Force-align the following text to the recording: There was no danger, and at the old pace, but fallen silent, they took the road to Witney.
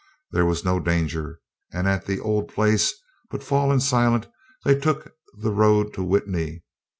There 0.31 0.47
was 0.47 0.65
no 0.65 0.79
danger, 0.79 1.39
and 1.71 1.87
at 1.87 2.07
the 2.07 2.19
old 2.19 2.47
pace, 2.55 2.91
but 3.29 3.43
fallen 3.43 3.79
silent, 3.79 4.27
they 4.65 4.73
took 4.79 5.13
the 5.37 5.51
road 5.53 5.93
to 5.93 6.03
Witney. 6.03 6.63